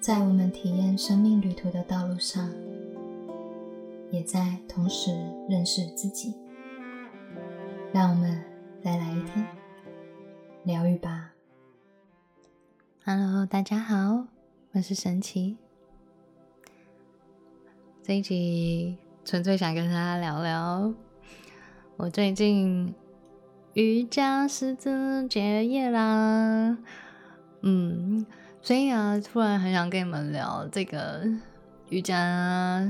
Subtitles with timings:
[0.00, 2.50] 在我们体验生命旅途的道路上，
[4.10, 5.10] 也在同时
[5.46, 6.34] 认识自己。
[7.92, 8.42] 让我们
[8.82, 9.46] 再来一天
[10.64, 11.32] 疗愈吧。
[13.04, 14.24] Hello，大家好，
[14.72, 15.58] 我是神奇。
[18.02, 20.94] 这一集纯粹想跟大家聊聊，
[21.98, 22.94] 我最近
[23.74, 26.78] 瑜伽师资结业啦。
[27.60, 28.24] 嗯。
[28.62, 31.22] 所以啊，突然很想跟你们聊这个
[31.88, 32.86] 瑜伽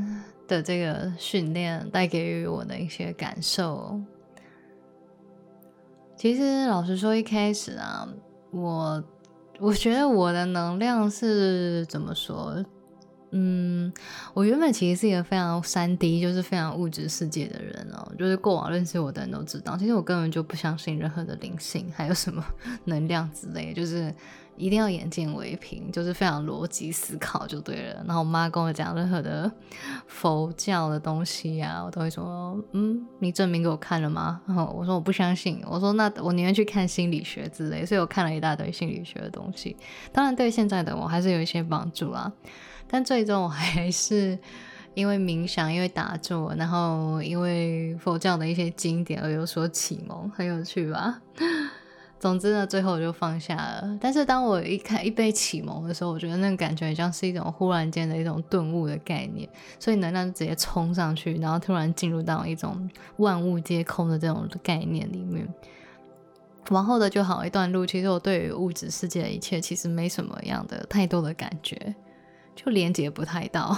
[0.49, 4.01] 的这个训练带给予我的一些感受。
[6.17, 8.07] 其实老实说，一开始啊，
[8.51, 9.03] 我
[9.61, 12.63] 我觉得我的能量是怎么说？
[13.31, 13.93] 嗯，
[14.35, 18.13] 我原本其实是一个非常三 D，就是非常物质世界的人哦。
[18.19, 22.45] 就是过往认识我的人都知道，其实我根本就不相信任何的灵性，还有什么
[22.85, 24.13] 能量之类，就是。
[24.61, 28.05] 一定要眼见为凭，就是非常逻辑思考就对了。
[28.07, 29.51] 然后我妈跟我讲任何的
[30.07, 39.75] 佛教的东西呀，我都会说：“嗯，你证明给我看了吗？”然后我说：“我不相信。”我说：“那我宁愿去看心理学之类。”所以我看了一大堆心理学的东西，
[40.13, 42.31] 当然对现在的我还是有一些帮助啦。
[42.87, 44.39] 但最终我还是
[44.95, 51.23] 因为冥想，因为打坐，然后因为佛教的一些经典而有所启蒙，很有趣吧。
[52.21, 53.99] 总之呢，最后我就放下了。
[53.99, 65.49] 但是当我一看一被启蒙的时候，我觉得那个感觉很像是一种忽然间的一种顿悟的概念，所以能量就直接冲上去，然后突然进入到一种万物皆空的这种概念里面。
[66.69, 71.95] 往后的就好一段路，其实我对于物质世界的一切其实没什么样的太多的感觉，
[72.55, 73.75] 就连接不太到。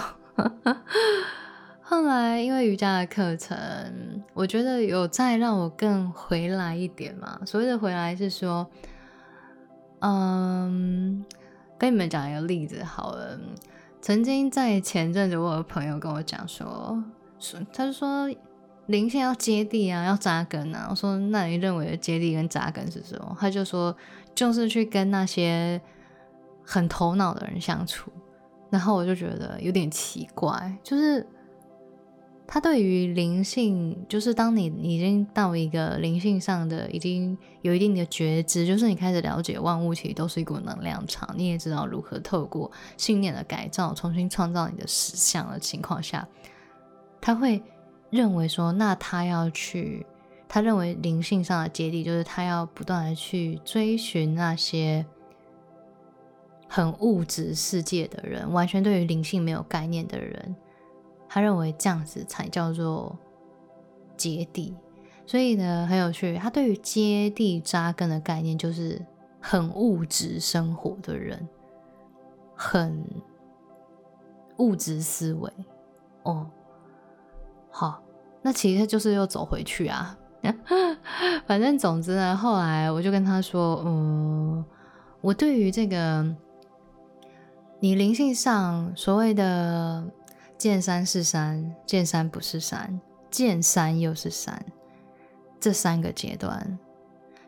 [1.85, 3.55] 后来因为瑜伽的课程，
[4.33, 7.37] 我觉得有再让我更回来一点嘛。
[7.45, 8.65] 所谓的回来是说，
[9.99, 11.23] 嗯，
[11.77, 13.37] 跟你们讲一个例子好了。
[14.01, 17.03] 曾经在前阵子，我有朋友跟我讲说，
[17.37, 18.29] 说他就说
[18.85, 20.87] 灵性要接地啊，要扎根啊。
[20.89, 23.35] 我说那你认为的接地跟扎根是什么？
[23.37, 23.95] 他就说
[24.33, 25.79] 就是去跟那些
[26.63, 28.09] 很头脑的人相处。
[28.69, 31.27] 然后我就觉得有点奇怪，就是。
[32.45, 46.27] 他对于灵性，就是当你已经到一个灵性上的，已经有一定的觉知，就是你开始了解万物其实都是一股能量场，你也知道如何透过信念的改造，重新创造你的实相的情况下，
[47.19, 47.63] 他会
[48.11, 50.05] 认为说，那他要去，
[50.47, 55.03] 他认为灵性上的接地，就是他要不断的去追寻那些
[56.67, 60.55] 很物质世界的人，完全对于灵性没有概念的人。
[61.33, 63.17] 他认为这样子才叫做
[64.15, 64.75] 接地，
[65.25, 66.37] 所以呢很有趣。
[66.37, 69.03] 他对于接地扎根的概念，就是
[69.41, 71.49] 很物质生活的人，
[72.55, 73.03] 很
[74.57, 75.51] 物质思维。
[76.21, 76.47] 哦，
[77.71, 78.03] 好，
[78.43, 80.15] 那其实就是又走回去啊。
[81.47, 84.63] 反正总之呢，后来我就跟他说，嗯，
[85.19, 86.23] 我对于这个
[87.79, 90.05] 你灵性上所谓的。
[90.63, 94.65] 见山是山，见山不是山，见山又是山，
[95.59, 96.79] 这三个阶段，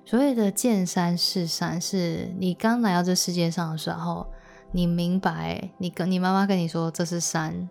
[0.03, 4.27] 所谓的见山是山，是你刚来到这世界上的时候，
[4.73, 7.69] 你明白，你跟你妈妈跟你说这是山，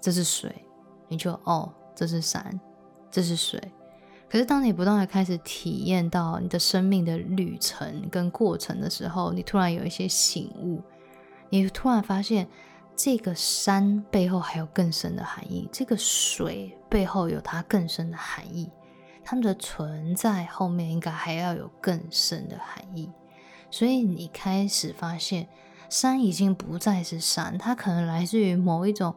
[0.00, 0.52] 这是水，
[1.06, 2.60] 你就哦，这是山，
[3.12, 3.62] 这是水。
[4.28, 10.82] 可是当你不断的开始体验到你的生命的旅程跟过程的时候，你突然有一些醒悟，
[11.48, 12.48] 你突然发现。
[12.96, 18.70] 这个山背后还有更深的含义，这个水背后有它更深的含义，
[19.24, 23.10] 它们的存在后面应该还要有更深的含义。
[23.68, 25.48] 所以你开始发现，
[25.90, 29.12] 山已经不再是山，它可能来自于某一种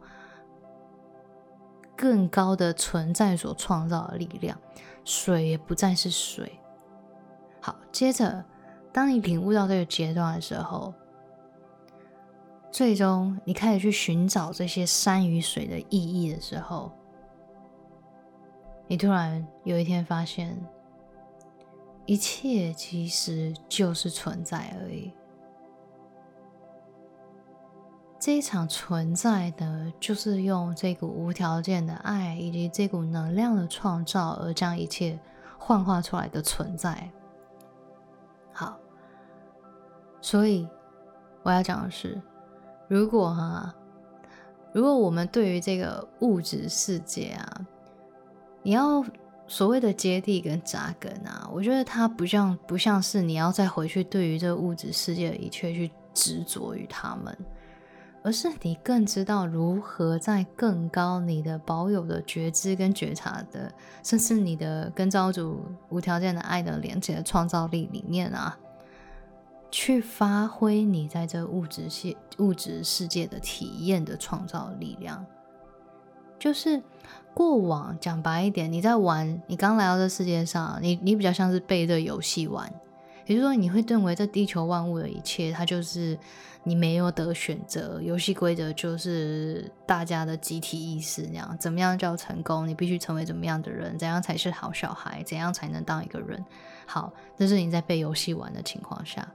[1.96, 4.60] 更高的存在所创造的力量。
[5.06, 6.60] 水也不再是水。
[7.62, 8.44] 好，接着，
[8.92, 10.92] 当你领悟到这个阶段的时候。
[12.78, 16.92] 最终，你开始去寻找这些山与水的意义的时候，
[18.86, 20.56] 你突然有一天发现，
[22.06, 25.12] 一切其实就是存在而已。
[28.20, 35.20] 这一场存在呢，就是用这股无条件的爱以及这股能量的创造，而将一切
[35.58, 37.10] 幻化出来的存在。
[38.54, 38.78] 好，
[40.22, 40.70] 所以
[41.42, 42.22] 我要讲的是。
[42.88, 43.74] 如果哈，
[44.74, 47.62] 如果我们对于这个物质世界啊，
[48.64, 49.04] 你要
[49.48, 57.38] 所谓的接地跟扎根啊，我觉得它不像不像是你要再回去对于这个物质世界的一切去执着于他们，
[58.24, 63.72] 而是你更知道如何在更高你的保有的觉知跟觉察的，
[64.04, 68.58] 甚至你的跟造物主无条件的爱的连接的创造力里面啊，
[69.70, 75.26] 去发挥你在这物质世物质世界的体验的创造力量。
[76.40, 76.82] 就是
[77.34, 82.72] 过往讲白一点，你在玩，你刚来到这世界上，你你比较像是被这游戏玩。
[83.26, 86.18] 也就是说，你会认为这地球万物的一切，它就是
[86.64, 91.58] 你没有得选择，游戏规则就是大家的集体意识那样。
[91.60, 92.66] 怎么样叫成功？
[92.66, 93.98] 你必须成为怎么样的人？
[93.98, 95.22] 怎样才是好小孩？
[95.24, 96.42] 怎样才能当一个人？
[96.86, 99.28] 好，这是你在被游戏玩的情况下。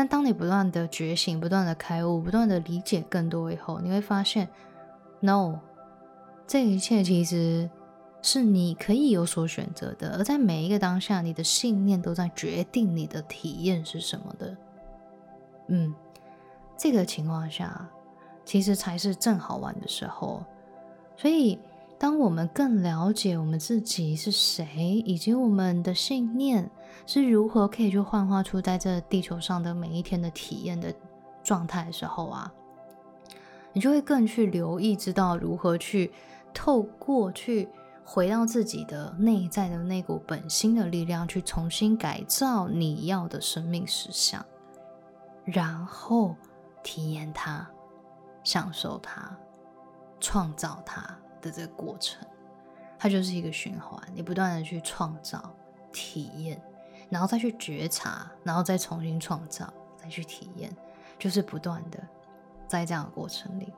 [0.00, 4.48] 但当你不断的觉醒、不断的开悟、不断的理解更多以后，你会发现
[5.20, 5.58] ，no，
[6.46, 7.68] 这一切其实。
[8.22, 14.56] 是你可以有所选择的，而在每一个当下，你的信念都在决定你的体验是什么的。
[15.68, 15.94] 嗯，
[16.76, 17.88] 这个情况下，
[18.44, 20.44] 其实才是正好玩的时候。
[21.16, 21.58] 所以，
[21.98, 26.70] 当我们更了解我们自己是谁，以及我们的信念
[27.06, 30.94] 是如何可以去幻化出在这地球上的每一天的体验的
[31.42, 32.52] 状态的时候啊，
[33.72, 36.12] 你就会更去留意，知道如何去
[36.52, 37.68] 透过去。
[38.02, 44.44] 回到自己的内在的那股本心的力量，去重新改造你要的生命实相，
[45.44, 46.34] 然后
[46.82, 47.64] 体验它、
[48.42, 49.30] 享受它、
[50.18, 51.02] 创造它
[51.40, 52.26] 的这个过程，
[52.98, 54.02] 它就是一个循环。
[54.12, 55.54] 你不断的去创造、
[55.92, 56.60] 体验，
[57.10, 59.70] 然后再去觉察，然后再重新创造、
[60.02, 60.74] 再去体验，
[61.18, 61.98] 就是不断的
[62.66, 63.70] 在这样的过程里。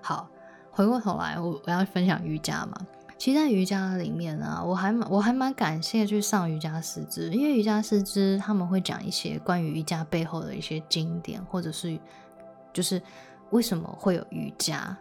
[0.00, 0.30] 好，
[0.70, 2.86] 回过头来，我我要分享瑜伽嘛。
[3.18, 12.00] 其实，在瑜伽里面呢，我还蛮我还蛮感谢去上瑜伽师资，因为瑜伽师资他们会讲一些关于瑜伽背后的一些经典，或者是
[12.72, 13.02] 就是
[13.50, 14.96] 为什么会有瑜伽。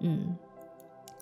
[0.00, 0.36] 嗯，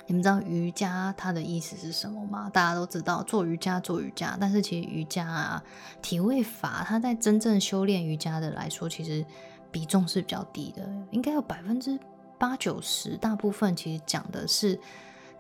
[0.08, 2.50] 你们知道瑜伽它的意思是什么吗？
[2.52, 5.62] 大家都知道做瑜伽做瑜伽，但是其实瑜伽啊
[6.02, 9.24] 体位法，它在真正修炼瑜伽的来说，其实
[9.70, 11.96] 比重是比较低的，应该有百分之
[12.38, 14.80] 八九十，大部分其实讲的是。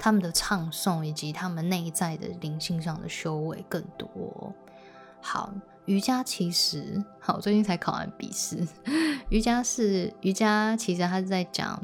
[0.00, 4.54] 他们的唱诵以及他们内在的灵性上的修为更多。
[5.20, 5.52] 好，
[5.86, 8.64] 瑜伽其实好，最近才考完笔试。
[9.28, 11.82] 瑜伽是瑜伽，其实它是在讲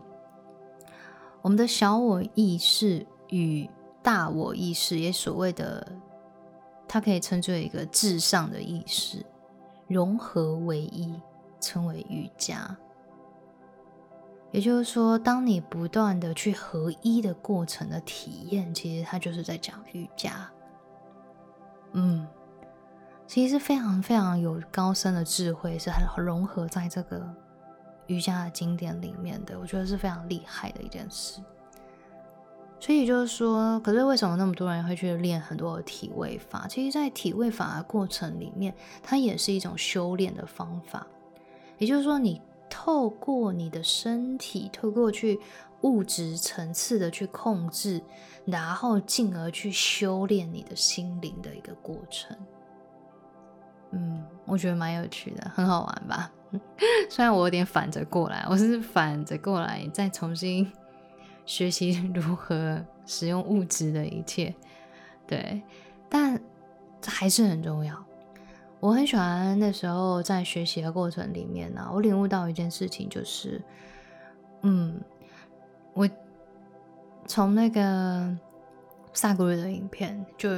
[1.44, 3.68] 我们的小我意识与
[4.02, 5.86] 大我意识，也所谓的，
[6.88, 9.22] 它可以称之为一个至上的意识
[9.86, 11.20] 融合为一，
[11.60, 12.74] 称为瑜伽。
[14.52, 20.50] 也就是说，当你不断的去合一的过程的体验，其实它就是在讲瑜伽。
[21.92, 22.26] 嗯，
[23.26, 27.22] 其实非常非常有高深的智慧，是很融合在这个
[28.06, 29.58] 瑜伽的经典里面的。
[29.58, 31.40] 我觉得是非常厉害的一件事。
[32.80, 36.66] 所以就是说，可是为什么那么多人会去练很多的体位法？
[36.68, 41.06] 其实，在体位法的过程里面，它也是一种修炼的方法。
[41.78, 42.40] 也就是说，你。
[42.76, 45.38] 透过你的身体，透过去
[45.82, 48.02] 物质层次的去控制，
[48.44, 52.36] 然后进而去修炼你的心灵的一个过程。
[53.94, 56.30] 嗯，我觉得蛮有趣的，很好玩吧？
[57.08, 60.70] 虽然我有点反着过来，我是反着过来再重新
[61.46, 64.54] 学习如何使用物质的一切，
[65.26, 65.62] 对，
[66.08, 66.40] 但
[67.06, 68.04] 还是很重要。
[68.80, 73.60] 我很喜欢那时候在学习的过程里面呢，我领悟到一件事情，就是，
[74.62, 75.00] 嗯，
[75.92, 76.08] 我
[77.26, 78.36] 从那个
[79.12, 80.50] 萨古鲁的影片，就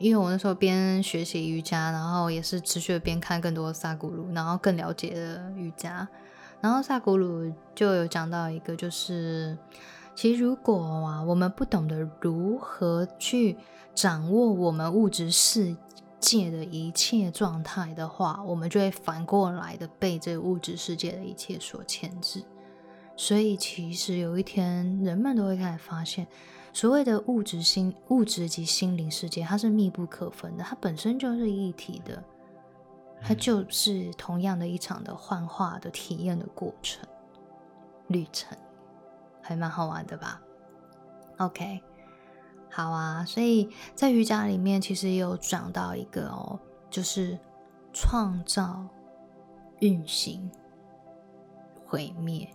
[0.00, 6.08] 因为我那时候边学习瑜伽，然后也是持续的边看更多的萨古鲁，然后更了解了瑜伽，
[6.60, 9.56] 然后萨古鲁就有讲到一个，就是
[10.16, 13.56] 其实如果啊，我们不懂得如何去
[13.94, 15.76] 掌握我们物质世。
[16.22, 22.44] 界的一切状态的话，我们就会反过来的被这物质世界的一切所牵制。
[23.16, 26.26] 所以，其实有一天，人们都会开始发现，
[26.72, 32.22] 所谓的物质心、物质及心灵世界，它是密不可分的，它本身就是一体的，
[33.20, 37.06] 它就是同样的一场的幻化的体验的过程
[38.06, 38.56] 旅程，
[39.42, 40.40] 还蛮好玩的吧
[41.38, 41.82] ？OK。
[42.72, 46.56] 好啊，所以在瑜伽里面，其实也有讲到一个哦，
[46.88, 47.36] 就是
[47.92, 48.86] 创造、
[49.80, 50.48] 运行、
[51.84, 52.48] 毁灭。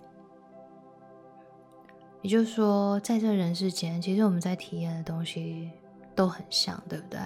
[2.25, 5.70] 也就是说，在这人世间，其实我们在体验的东西
[6.15, 7.20] 都很像，对不对？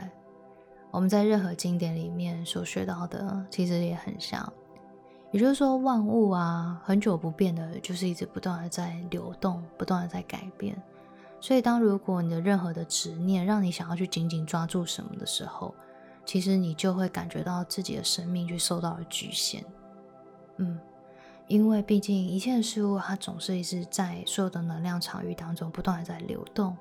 [0.92, 4.52] 我们在任何经典里面所学到的，其实也很像。
[5.32, 10.76] 也就是说，万物啊，很久不变的，就是一直不断的在流动，不断的在改变。
[11.40, 15.74] 所以，当如果你的任何的执念让你想要去紧紧抓住什么的时候，
[16.26, 19.64] 其实你就会感觉到自己的生命去受到了局限。
[20.58, 20.78] 嗯，
[21.50, 26.78] 因为毕竟一切事物它总是一直在所有的能量场域当中不断的在流动，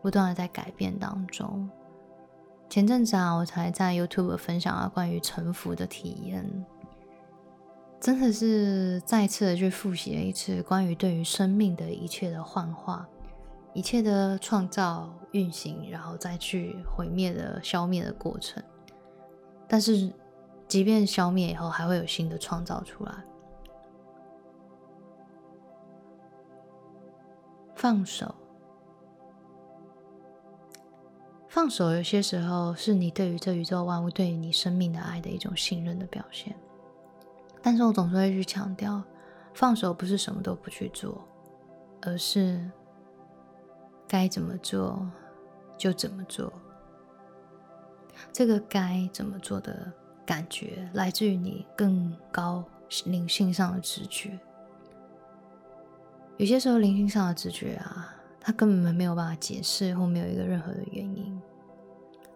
[0.00, 1.68] 不断的在改变当中。
[2.70, 6.42] 前阵子啊，我才在 YouTube 分享了关于沉浮的体验。
[8.00, 13.06] 真的是再次的去复习了一次关于对于生命的一切的幻化，
[13.74, 18.62] 一切的创造、运行，然后再去毁灭的消灭的过程。
[19.68, 20.10] 但是，
[20.66, 23.12] 即便消灭以后，还会有新的创造出来。
[27.82, 28.32] 放手，
[31.48, 36.54] 放手，有些时候是你对于这宇宙万物、对于你生命的爱的一种信任的表现。
[37.60, 39.02] 但是我总是会去强调，
[39.52, 41.26] 放手不是什么都不去做，
[42.02, 42.70] 而是
[44.06, 45.04] 该怎么做
[45.76, 46.52] 就怎么做。
[48.32, 49.92] 这个该怎么做的
[50.24, 52.64] 感觉，来自于你更高
[53.06, 54.38] 灵性上的直觉。
[56.38, 61.40] 有些时候，灵性上的直觉啊，它根本没有办法解释，或没有一个任何的原因，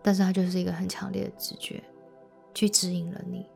[0.03, 1.83] 但是它就是一个很强烈的直觉，
[2.55, 3.47] 去指引了你。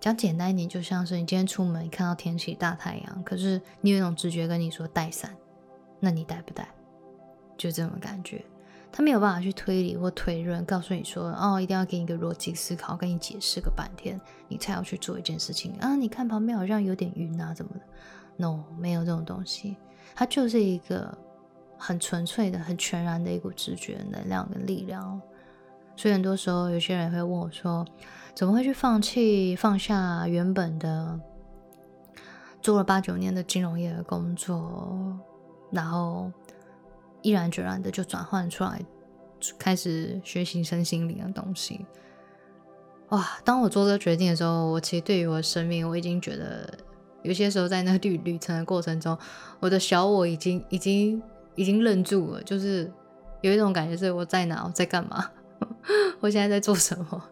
[0.00, 5.36] 讲简单一点，就像是你今天出门，你看到天气大太阳，可是你有一种直觉跟你说带伞，
[6.00, 6.66] 那你带不带？
[7.56, 8.44] 就这种感觉，
[8.90, 15.94] 他没有办法去推理或推论，告诉你说哦，一定要给你一个逻辑思考，跟你解释个半天，你才要去做一件事情啊。
[15.94, 17.80] 你看旁边好像有点晕啊，怎么的
[18.36, 19.76] ？No，没有这种东西，
[20.14, 21.16] 它就是一个
[21.78, 25.20] 很纯粹的、很全然的一股直觉能量跟力量。
[25.96, 27.86] 所以很多时候，有些人会问我说。
[28.34, 31.20] 怎么会去放弃、放下原本的
[32.62, 35.14] 做了八九年的金融业的工作，
[35.70, 36.32] 然后
[37.20, 38.80] 毅然决然的就转换出来，
[39.58, 41.84] 开始学习身心灵的东西？
[43.10, 43.38] 哇！
[43.44, 46.66] 当我做这个决定的时候，我其实对于我的生命，我已经觉得
[47.22, 49.16] 有些时候在那旅 旅程的过程中，
[49.60, 51.22] 我的小我已经、已经、
[51.54, 52.90] 已经愣住了，就是
[53.40, 55.30] 有一种感觉是我在哪，我在干嘛，
[56.20, 57.28] 我现在在做什么。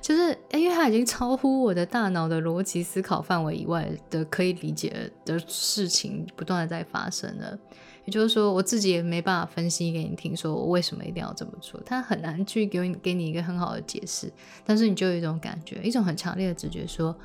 [0.00, 7.56] 就是因为它已经超乎我的大脑的逻辑思考范围以外的可以理解的事情，不断的在发生了。
[8.04, 11.80] 也就是说，我自己也没办法分析给你听，说我为什么一定要这么做。
[11.86, 14.32] 他很难去给你给你一个很好的解释，
[14.64, 17.16] 但是你就有一种感觉，一种很强烈的直觉，说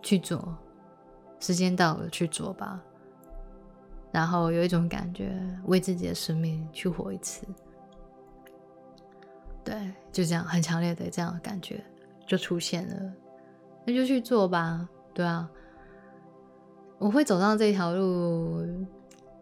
[0.00, 0.56] 去做，
[1.40, 2.80] 时间到了去做吧。
[4.12, 7.46] 然后有一种感觉，为自己的生命去活一次。
[9.62, 9.74] 对，
[10.10, 11.84] 就这样很强烈的这样的感觉
[12.26, 13.12] 就出现了，
[13.84, 14.88] 那就去做吧。
[15.14, 15.48] 对啊，
[16.98, 18.66] 我会走上这条路，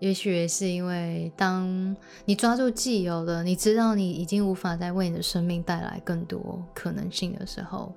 [0.01, 7.95] 也许是因为当你抓住既有的，你知道你已经无法再为你的生命带来更多可能性的时候，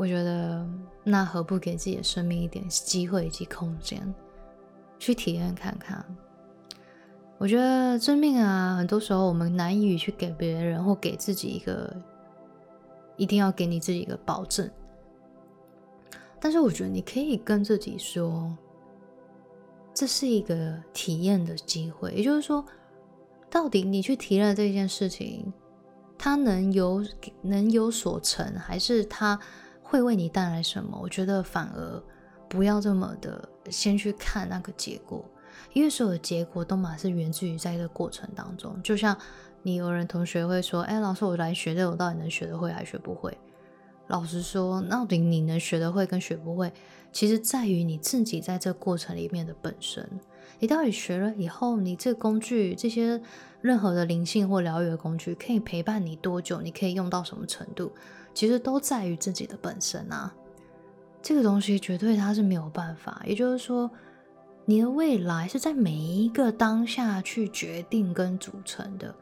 [0.00, 0.66] 我觉得
[1.04, 4.14] 那何不给自己的生命一点机会以及空间，
[4.98, 6.02] 去体验看看。
[7.36, 11.94] 我觉得生命啊，很多时候我们难以去给别人或给自己一个，
[13.18, 14.70] 一定要给你自己一个保证。
[16.40, 18.56] 但是我觉得你可以跟自己说，
[19.92, 22.10] 这是一个体验的机会。
[22.12, 22.64] 也就是说，
[23.50, 25.52] 到底你去体验这件事情，
[26.16, 27.04] 它能有
[27.42, 29.38] 能有所成，还是它
[29.90, 30.96] 会为你带来什么？
[31.02, 32.00] 我觉得反而
[32.48, 35.24] 不要这么的先去看那个结果。
[35.72, 39.16] 因为所有的结果都嘛是源自于在这个过程当中，就像
[39.62, 43.36] 你有人同学会说：“哎，老师，我来学这，我到底能学得会还学不会？”
[44.06, 46.72] 老实说，到底你能学得会跟学不会，
[47.12, 50.08] 其实在于你自己在这过程里面的本身。
[50.60, 53.20] 你到底学了以后，你这工具、这些
[53.60, 56.60] 任何的灵性或疗愈的工具，可以陪伴你多久？
[56.60, 57.92] 你可以用到什么程度？
[58.40, 60.34] 其实都在于自己的本身啊。
[61.20, 63.90] 这个东西绝对它是没有办法，也就是说。
[64.66, 69.12] 你的未来是在每一个当下去决定跟组成的，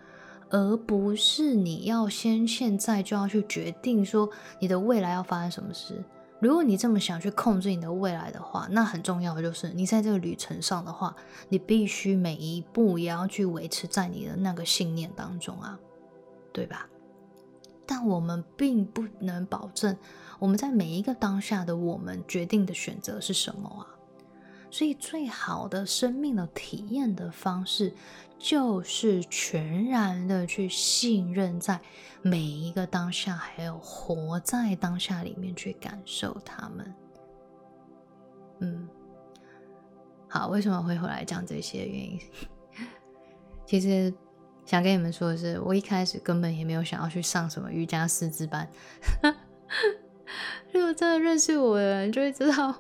[0.50, 4.28] 而不是你要先现在就要去决定说
[4.60, 6.04] 你的未来要发生什么事。
[6.38, 11.16] 如果你这么想去控制你的未来的话，那很重要的就是你在这个旅程上的话，
[11.48, 15.78] 你必须每一步也要去维持在你的那个信念当中啊，
[16.52, 16.86] 对吧？
[17.88, 19.96] 但我们并不能保证
[20.38, 23.82] 我们在每一个当下的我们决定的选择是什么啊。
[24.70, 27.94] 所以，最好的生命的体验的方式，
[28.38, 31.80] 就是全然的去信任在
[32.20, 36.94] 每一个当下，还有活在当下里面去感受他们。
[38.58, 38.86] 嗯，
[40.28, 42.20] 好，为什么会回来讲这些原因？
[43.64, 44.12] 其实
[44.68, 48.68] 想跟你们说的是，我一开始根本也没有想要去上什么瑜伽师资班。
[50.70, 52.74] 如果真的认识我的人，就会知道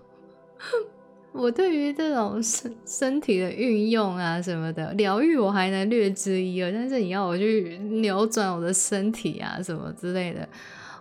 [1.32, 6.70] 我对于这种身身体的运用啊什么的疗愈，我还能略知一二。
[6.70, 10.46] 但是你要我去扭转我的身体啊什么之类的，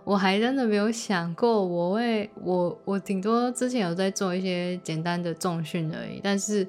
[0.04, 1.62] 我还真的没有想过。
[1.62, 6.66] 我会，我我顶多之前有在做一些简单的重训而已，但是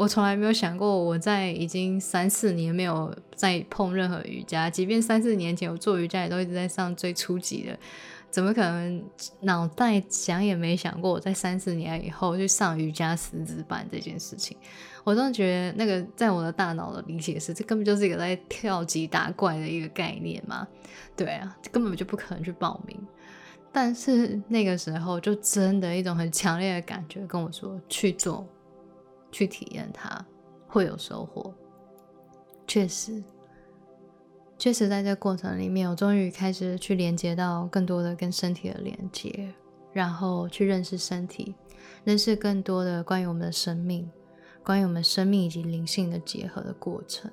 [0.00, 7.78] 我从来没有想过，我在已经三四年没有再碰任何瑜伽，即便三四年前我做瑜伽也都一直在上最初级的。
[8.30, 9.04] 怎么可能
[9.42, 14.56] 脑袋想也没想过，我在三四年以后去上瑜伽师资班这件事情？
[15.04, 20.66] 我真的觉得那个在我的大脑的理解是，这根本就是一个在跳级打怪的一个概念嘛？
[21.14, 22.98] 对啊，根本就不可能去报名。
[23.70, 28.48] 但是那个时候就真的一种很强烈的感觉跟我说去做，
[29.30, 30.24] 去体验它
[30.68, 31.52] 会有收获。
[32.66, 33.22] 确实。
[34.58, 39.52] 确实，在这过程里面，我终于开始去连接到更多的跟身体的连接，
[39.90, 41.54] 然后去认识身体，
[42.04, 44.10] 认识更多的关于我们的生命，
[44.62, 47.30] 关于我们生命以及灵性的结合的过程。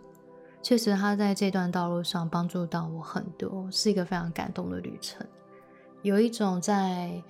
[0.63, 5.27] 确实，他在这段道路上帮助到我很多，是一个非常感动的旅程，
[6.03, 7.21] 有一种在。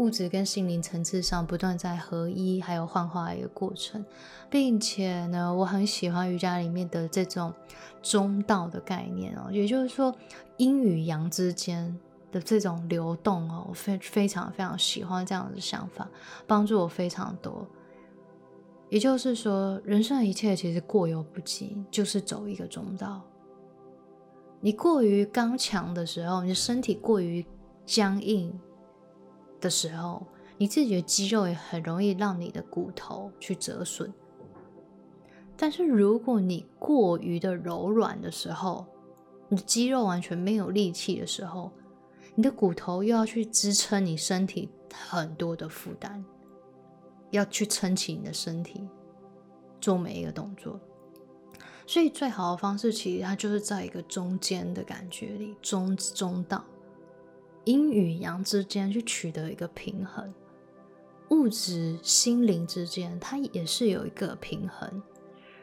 [0.00, 4.02] 物质跟心灵层次上不断在合一，还有幻化一个过程，
[4.48, 7.52] 并且呢，我很喜欢瑜伽里面的这种
[8.02, 10.14] 中道的概念哦，也就是说
[10.56, 11.94] 阴与阳之间
[12.32, 16.08] 的这种流动哦，我非非常非常喜欢这样的想法，
[16.46, 17.68] 帮助我非常多。
[18.88, 23.20] 也就是说，人生的一切其实过犹不及，就是走一个中道。
[24.60, 27.44] 你过于刚强的时候，你的身体过于
[27.84, 28.58] 僵硬。
[29.60, 30.26] 的时候，
[30.58, 34.12] 你自己的肌肉也很容易让你的骨头去折损。
[35.56, 38.86] 但是如果你过于的柔软的时候，
[39.48, 41.70] 你的肌肉完全没有力气的时候，
[42.34, 46.24] 你的骨头又要去支撑你身体很多的负担，
[47.30, 48.88] 要去撑起你的身体
[49.80, 50.80] 做每一个动作。
[51.86, 56.64] 所以最好的方式，其实它就是在一个中间的感觉里，中中道。
[57.64, 60.32] 阴与阳之间去取得一个平衡，
[61.28, 65.02] 物质心灵之间它也是有一个平衡，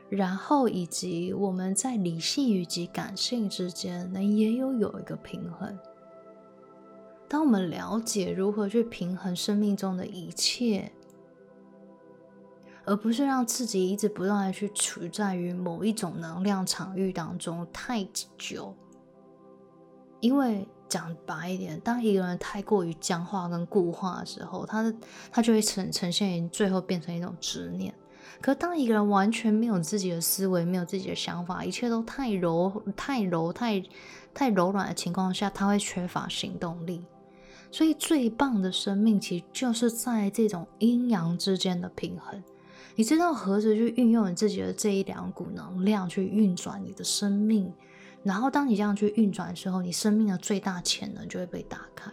[0.07, 5.77] 然后以及我们在理性以及感性之间呢也有有一个平衡。
[7.27, 10.91] 当我们了解如何去平衡生命中的一切，
[12.85, 18.07] 而不是让自己一直不断的去处在于某一种能量场域当中太
[18.37, 18.73] 久，
[20.19, 20.67] 因为。
[20.89, 24.93] 讲白一点，当一个人太过于僵化跟固化的时候，他的
[25.31, 27.93] 他就会呈呈现于最后变成一种执念。
[28.39, 33.83] 可当一个人完全没有自己的思维，没有自己的想法，一切都太柔、太柔、太
[34.33, 37.03] 太柔软的情况下，他会缺乏行动力。
[37.71, 42.41] 所以最棒的生命，其实就是在这种阴阳之间的平衡。
[42.95, 47.71] 你知道何时去运用你自己的这一两股能量去运转你的生命？
[48.27, 52.11] 然后，当你这样去运转的时候，你生命的最大潜能就会被打开。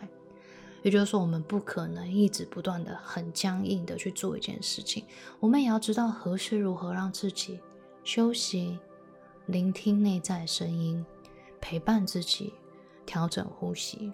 [0.82, 5.04] 也就是说，我们不可能一直不断的很僵硬的去做一件事情，
[5.40, 7.58] 我们也要知道何时如何让自己
[8.04, 8.78] 休息、
[9.46, 11.04] 聆听内在声音、
[11.60, 12.52] 陪伴自己、
[13.04, 14.12] 调整呼吸。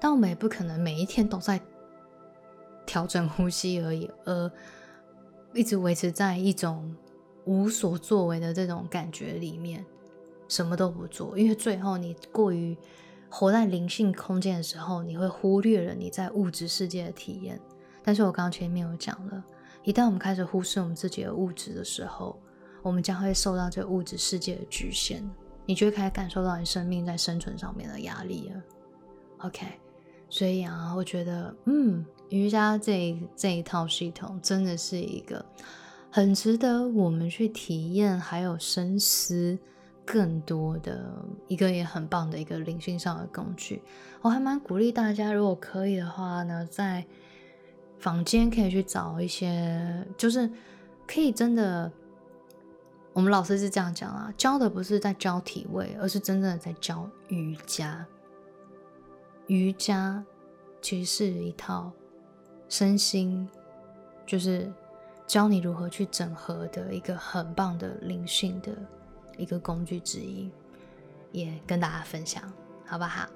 [0.00, 1.60] 但我们也不可能每一天都在
[2.84, 4.50] 调整呼吸而已，而
[5.54, 6.96] 一直维持在一种
[7.44, 9.84] 无所作为的这种感觉里面。
[10.48, 12.76] 什么都不做，因为最后你过于
[13.28, 17.60] 活在灵性空间的时候，你会忽略了你在物质世界的体验。
[18.02, 19.44] 但是我刚刚前面有讲了，
[19.84, 22.40] 一旦我们开始忽视我们自己的物质的时候，
[22.82, 25.22] 我们将会受到这物质世界的局限，
[25.66, 28.62] 你就会开始感受到你生命在生存上面的压力了。
[29.38, 29.66] OK，
[30.30, 35.44] 所以啊，我觉得，嗯，瑜伽这这一套系统真的是一个
[36.10, 39.58] 很值得我们去体验，还有深思。
[40.10, 43.82] 更多的一个也很棒的一个灵性上的工具，
[44.22, 47.04] 我还蛮鼓励大家，如果可以的话呢，在
[47.98, 50.50] 房间可以去找一些，就是
[51.06, 51.92] 可以真的，
[53.12, 58.06] 我们老师是这样讲啊，教的不是在教体位，而是真正的在教瑜伽。
[59.48, 60.24] 瑜伽
[60.80, 61.92] 其实是一套
[62.70, 63.46] 身心，
[64.24, 64.72] 就是
[65.26, 68.72] 教你如何去整合的一个很棒的灵性的。
[69.38, 70.50] 一个工具之一，
[71.32, 72.42] 也跟大家分享，
[72.84, 73.26] 好不好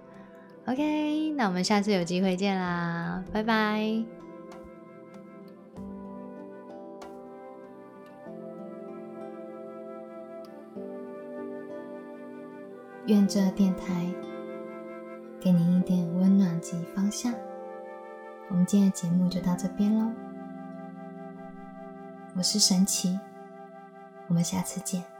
[0.66, 4.04] ？OK，那我们下次有机会见啦，拜拜。
[13.06, 14.14] 愿这电台
[15.40, 17.34] 给您一点温暖及方向。
[18.48, 20.12] 我们今天的节目就到这边喽，
[22.36, 23.18] 我是神奇，
[24.28, 25.11] 我们下次见。